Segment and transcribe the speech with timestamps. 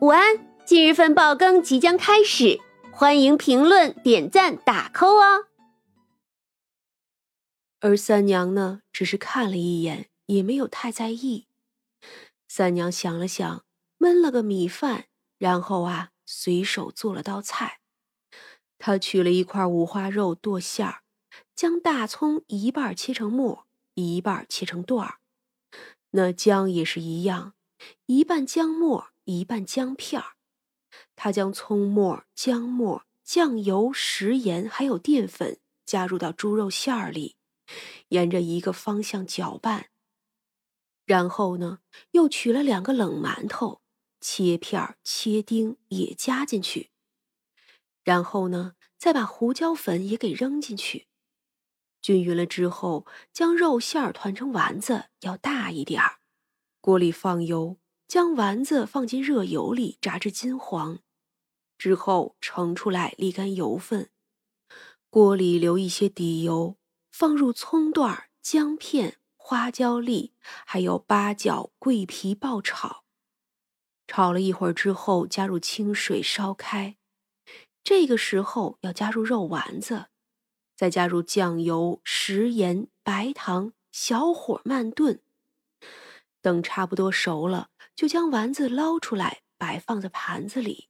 [0.00, 2.60] 午安，今日份爆更即将开始，
[2.92, 5.46] 欢迎评论、点赞、打 call 哦。
[7.80, 11.46] 而三娘呢，只是看了一眼，也没有太在意。
[12.48, 13.64] 三娘想了想，
[13.98, 15.04] 焖了个米饭，
[15.38, 17.78] 然后啊，随手做了道菜。
[18.78, 21.02] 她取了一块五花肉剁馅儿，
[21.54, 25.18] 将大葱一半切成末，一半切成段儿。
[26.10, 27.54] 那姜也是一样，
[28.06, 29.13] 一半姜末。
[29.24, 30.34] 一半姜片儿，
[31.16, 37.36] 他将葱末、姜末、酱油、食盐还有淀粉加入到猪肉馅儿里，
[38.08, 39.90] 沿着一个方向搅拌。
[41.06, 41.80] 然后呢，
[42.12, 43.82] 又取了两个冷馒头，
[44.20, 46.90] 切片儿切丁也加进去。
[48.02, 51.08] 然后呢，再把胡椒粉也给扔进去，
[52.00, 56.20] 均匀了之后，将肉馅儿团成丸子，要大一点儿。
[56.80, 57.78] 锅里放油。
[58.14, 61.00] 将丸子放进热油里炸至金黄，
[61.76, 64.08] 之后盛出来沥干油分，
[65.10, 66.76] 锅里留一些底油，
[67.10, 70.32] 放入葱段、姜片、花椒粒，
[70.64, 73.02] 还有八角、桂皮爆炒。
[74.06, 76.96] 炒了一会儿之后，加入清水烧开。
[77.82, 80.06] 这个时候要加入肉丸子，
[80.76, 85.20] 再加入酱油、食盐、白糖，小火慢炖。
[86.40, 90.88] 等差不多熟了，就将丸子捞出来，摆放在盘子里，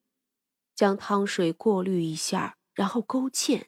[0.75, 3.67] 将汤水过滤一下，然后勾芡。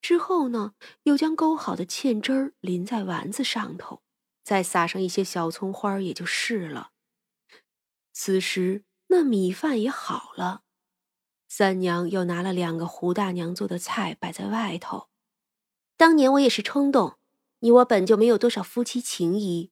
[0.00, 4.02] 之后呢，又将勾好的芡汁儿淋在丸子上头，
[4.42, 6.92] 再撒上一些小葱花，也就是了。
[8.12, 10.62] 此时那米饭也好了，
[11.48, 15.08] 三娘又拿了两个胡大娘做的菜摆在外头。
[15.98, 17.18] 当年我也是冲动，
[17.58, 19.70] 你我本就没有多少夫妻情谊。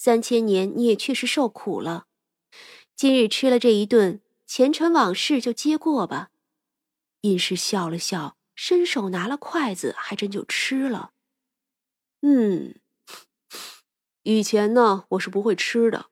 [0.00, 2.06] 三千年，你也确实受苦了。
[2.94, 6.30] 今日吃了这一顿，前尘往事就接过吧。
[7.22, 11.10] 尹氏笑了笑，伸手拿了筷子，还真就吃了。
[12.22, 12.76] 嗯，
[14.22, 16.06] 以前呢，我是不会吃的。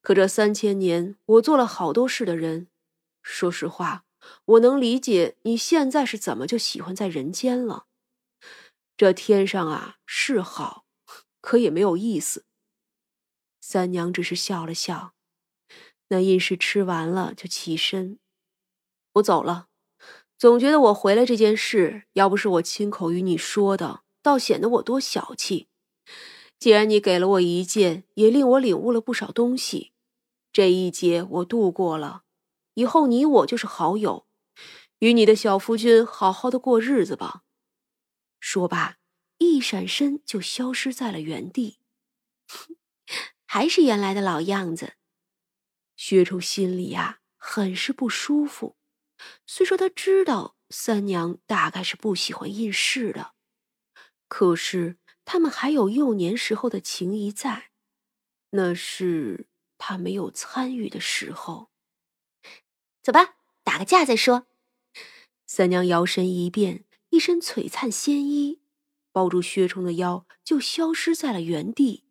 [0.00, 2.66] 可这三千年，我做了好多事的人。
[3.22, 4.04] 说实话，
[4.44, 7.86] 我能理解你现在是怎么就喜欢在人间了。
[8.96, 10.84] 这天上啊是好，
[11.40, 12.44] 可也没有意思。
[13.66, 15.14] 三娘只是笑了笑，
[16.08, 18.18] 那印氏吃完了就起身，
[19.14, 19.68] 我走了。
[20.36, 25.68] 总觉得我回来这件事，要不是我亲口与你说的，倒显得我多小气。
[26.58, 29.92] 既然你给了我一件，也令我领悟了不少东西。
[30.52, 32.24] 这一劫我度过了，
[32.74, 34.26] 以后你我就是好友，
[34.98, 37.44] 与你的小夫君好好的过日子吧。
[38.38, 38.98] 说罢，
[39.38, 41.78] 一闪身就消失在了原地。
[43.54, 44.94] 还是原来的老样子，
[45.94, 48.74] 薛冲心里呀很是不舒服。
[49.46, 53.34] 虽说他知道三娘大概是不喜欢应试的，
[54.26, 57.70] 可是他们还有幼年时候的情谊在，
[58.50, 59.46] 那是
[59.78, 61.70] 他没有参与的时候。
[63.04, 64.48] 走吧，打个架再说。
[65.46, 68.58] 三娘摇身一变，一身璀璨仙衣，
[69.12, 72.02] 抱住薛冲的腰，就消失在了原地。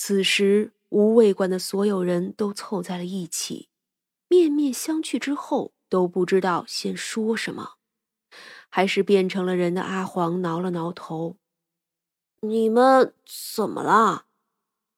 [0.00, 3.68] 此时，无味馆的所有人都凑在了一起，
[4.28, 7.74] 面面相觑之后，都不知道先说什么。
[8.68, 11.36] 还是变成了人的阿黄挠了挠头
[12.40, 14.26] ：“你们怎么了？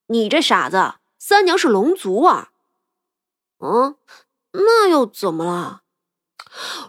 [0.09, 2.53] 你这傻子，三娘是龙族啊！
[3.61, 3.97] 嗯，
[4.53, 5.83] 那又怎么了？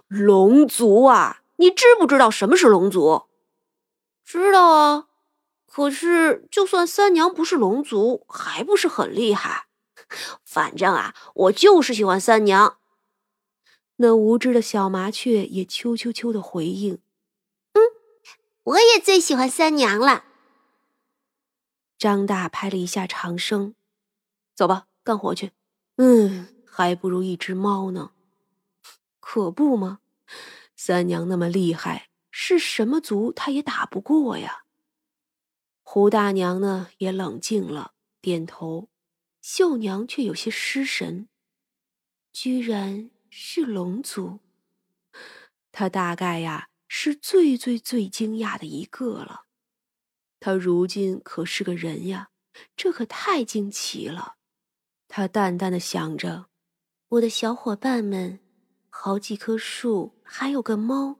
[0.07, 3.27] 龙族啊，你知不知道什么是龙族？
[4.25, 5.07] 知道啊。”
[5.73, 9.67] 可是，就算三娘不是龙族，还不是很厉害。
[10.43, 12.77] 反正啊，我就是喜欢三娘。
[13.95, 16.95] 那无知的小麻雀也啾啾啾的回应
[17.71, 17.81] ：“嗯，
[18.63, 20.25] 我也最喜欢三娘了。”
[21.97, 23.73] 张大拍了一下长生
[24.53, 25.51] ：“走吧，干活去。”
[25.95, 28.11] 嗯，还不如一只猫呢。
[29.21, 29.99] 可不吗？
[30.75, 34.63] 三娘那么厉害，是什么族他也打不过呀。
[35.93, 37.91] 胡大娘呢也冷静了，
[38.21, 38.87] 点头。
[39.41, 41.27] 秀娘却有些失神，
[42.31, 44.39] 居然是龙族。
[45.73, 49.41] 她大概呀是最最最惊讶的一个了。
[50.39, 52.29] 她如今可是个人呀，
[52.77, 54.35] 这可太惊奇了。
[55.09, 56.45] 她淡淡的想着：
[57.09, 58.39] 我的小伙伴们，
[58.89, 61.19] 好几棵树，还有个猫，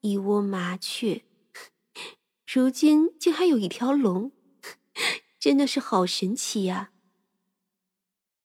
[0.00, 1.22] 一窝麻雀。
[2.52, 4.32] 如今竟还有一条龙，
[5.38, 6.90] 真的是好神奇呀！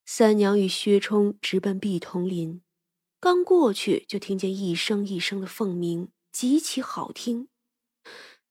[0.06, 2.62] 三娘与薛冲直奔碧桐林，
[3.20, 7.48] 刚过去就听见一声一声的凤鸣，极其好听。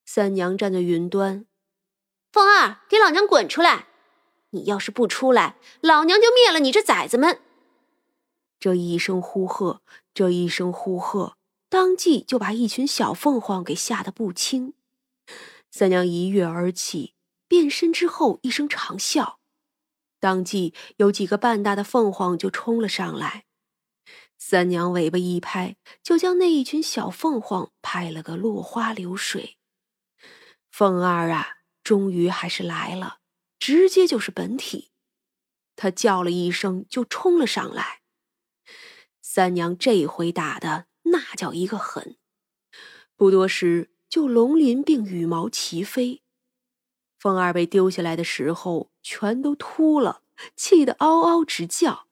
[0.05, 1.47] 三娘站在云端，
[2.33, 3.87] 凤儿，给老娘滚出来！
[4.51, 7.41] 你要是不出来，老娘就灭了你这崽子们！
[8.59, 11.37] 这一声呼喝，这一声呼喝，
[11.69, 14.75] 当即就把一群小凤凰给吓得不轻。
[15.77, 17.17] 三娘一跃而起，
[17.49, 19.39] 变身之后一声长啸，
[20.21, 23.47] 当即有几个半大的凤凰就冲了上来。
[24.39, 29.59] 三娘尾巴一拍，就将那一群小凤凰拍了个落花流水。
[30.71, 33.19] 凤儿啊，终于还是来了，
[33.59, 34.93] 直接就是本体。
[35.75, 38.03] 他叫了一声，就冲了上来。
[39.21, 42.17] 三娘这回打的那叫一个狠，
[43.17, 46.23] 不多时就龙鳞并羽毛齐飞。
[47.19, 50.23] 凤儿被丢下来的时候，全都秃了，
[50.55, 52.07] 气得嗷嗷直叫。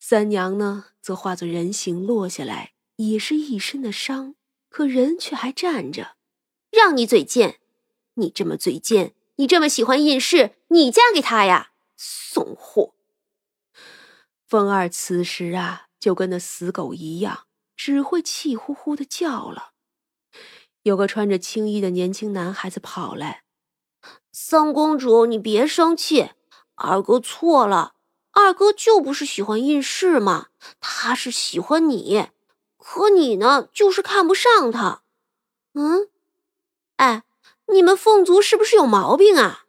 [0.00, 4.36] 三娘呢，则化作人形落下来，也是一身的伤，
[4.70, 6.16] 可人却还站着。
[6.70, 7.60] 让你嘴贱，
[8.14, 11.72] 你这么嘴贱，你这么喜欢应试，你嫁给他呀？
[11.98, 12.94] 怂货！
[14.46, 15.88] 凤儿此时啊。
[16.00, 17.46] 就跟那死狗一样，
[17.76, 19.72] 只会气呼呼的叫了。
[20.86, 23.42] 有个穿着青衣的年轻男孩子跑来
[24.30, 26.30] ：“三公主，你别生气，
[26.76, 27.94] 二哥错了。
[28.30, 30.46] 二哥就不是喜欢应试嘛，
[30.78, 32.28] 他是喜欢你。
[32.78, 35.02] 可你呢，就是看不上他。
[35.74, 36.08] 嗯，
[36.98, 37.24] 哎，
[37.66, 39.64] 你们凤族是不是有毛病啊？”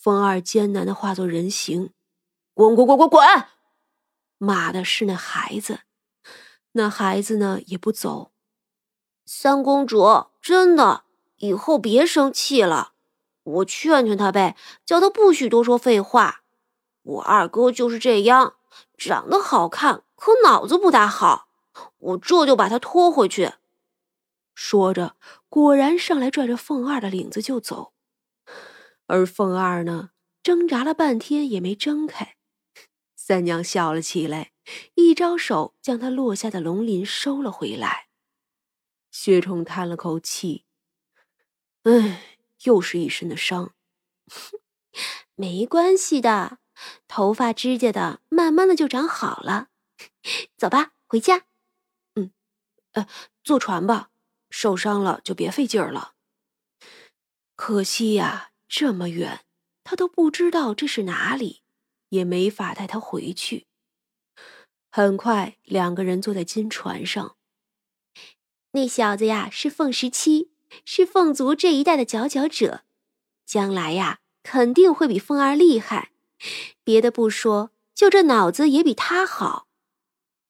[0.00, 1.92] 凤二艰难的化作人形，
[2.54, 3.22] 滚滚滚滚滚！
[4.38, 5.80] 骂的是那孩子，
[6.72, 8.32] 那孩子呢也不走。
[9.32, 11.04] 三公主，真的，
[11.36, 12.94] 以后别生气了，
[13.44, 16.42] 我劝劝他呗，叫他不许多说废话。
[17.02, 18.56] 我二哥就是这样，
[18.98, 21.46] 长得好看，可脑子不大好。
[21.98, 23.52] 我这就把他拖回去。
[24.52, 25.14] 说着，
[25.48, 27.92] 果然上来拽着凤二的领子就走。
[29.06, 30.10] 而凤二呢，
[30.42, 32.34] 挣扎了半天也没挣开。
[33.14, 34.50] 三娘笑了起来，
[34.96, 38.09] 一招手将他落下的龙鳞收了回来。
[39.10, 40.64] 薛冲叹了口气
[41.84, 43.74] ：“唉，又是一身的伤。
[45.34, 46.58] 没关系的，
[47.08, 49.68] 头发、指甲的，慢慢的就长好了。
[50.56, 51.44] 走吧，回家。
[52.14, 52.32] 嗯，
[52.92, 53.06] 呃，
[53.42, 54.10] 坐船吧。
[54.50, 56.14] 受伤了就别费劲儿了。
[57.56, 59.44] 可惜呀，这么远，
[59.84, 61.62] 他都不知道这是哪里。”
[62.10, 63.68] 也没法带他回去。
[64.90, 67.36] 很快，两个人坐在金船上。
[68.72, 70.50] 那小子呀，是凤十七，
[70.84, 72.84] 是凤族这一代的佼佼者，
[73.44, 76.12] 将来呀，肯定会比凤儿厉害。
[76.84, 79.66] 别的不说，就这脑子也比他好。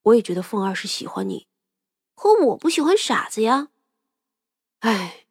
[0.03, 1.47] 我也觉得凤儿是喜欢你，
[2.15, 3.69] 可我不喜欢傻子呀。
[4.81, 5.27] 唉，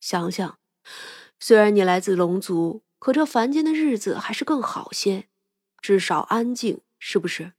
[0.00, 0.58] 想想，
[1.38, 2.82] 虽然你来自龙族。
[3.00, 5.28] 可这凡间的日子还是更好些，
[5.80, 7.52] 至少安静，是不是？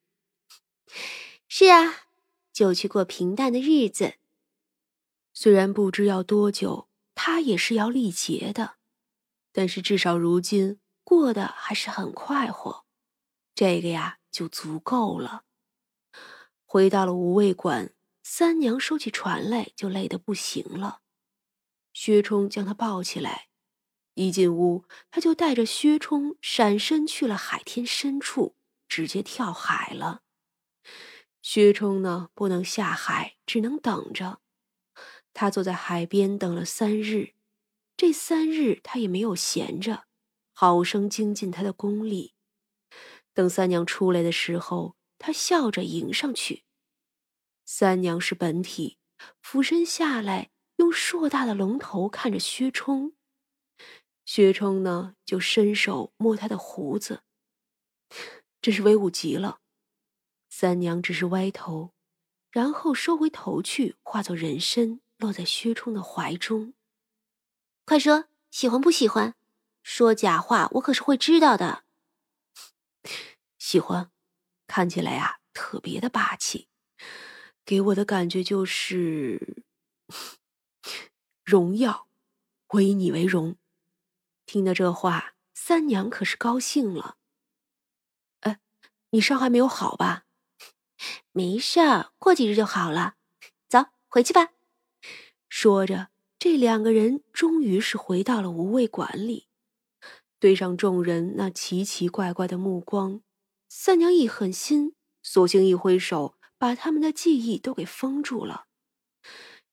[1.48, 2.09] 是啊，
[2.60, 4.16] 就去过平淡的日子。
[5.34, 8.76] 虽然不知要多久，他也是要历劫的，
[9.54, 12.86] 但是至少如今过得还是很快活，
[13.56, 15.46] 这个呀就足够了。
[16.66, 21.00] 回到了无畏馆，三娘收起船来就累得不行了，
[21.94, 23.48] 薛冲将她抱起来。
[24.16, 28.58] 一进屋，他就带着薛冲闪身去了海天深处，
[28.90, 30.24] 直接跳海了。
[31.42, 34.42] 薛冲呢，不能下海，只能等着。
[35.34, 37.34] 他坐在海边等了三日，
[37.96, 40.06] 这三日他也没有闲着，
[40.54, 42.34] 好生精进他的功力。
[43.34, 46.66] 等三娘出来的时候，他笑着迎上去。
[47.64, 48.98] 三娘是本体，
[49.42, 53.14] 俯身下来，用硕大的龙头看着薛冲。
[54.26, 57.24] 薛冲呢，就伸手摸他的胡子，
[58.62, 59.60] 真是威武极了。
[60.62, 61.94] 三娘只是歪头，
[62.52, 66.74] 然后收回头去，化作人身，落在薛冲的怀中。
[67.86, 69.36] 快说，喜欢不喜欢？
[69.84, 71.86] 说假话，我可是会知道的。
[73.58, 74.12] 喜欢，
[74.68, 76.68] 看起来呀，特别的霸气，
[77.64, 79.64] 给我的感觉就是
[81.46, 82.10] 荣耀。
[82.72, 83.56] 我以你为荣。
[84.46, 87.16] 听到这话，三娘可是高兴了。
[88.42, 88.60] 哎，
[89.12, 90.26] 你伤还没有好吧？
[91.32, 93.16] 没事儿，过几日就好了。
[93.68, 94.50] 走，回去吧。
[95.48, 99.48] 说着，这两个人终于是回到了无畏馆里。
[100.40, 103.22] 对上众人那奇奇怪怪的目光，
[103.68, 108.68] 三娘一狠心，索性一挥手，把他们的记忆都给封住了。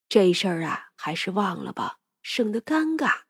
[0.09, 3.25] 这事儿啊，还是忘了吧，省得尴尬。